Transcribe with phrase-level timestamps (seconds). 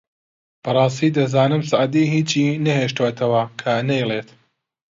[0.63, 4.29] بەڕاستی دەزانم سەعدی هیچی نەهێشتۆتەوە کە نەیڵێت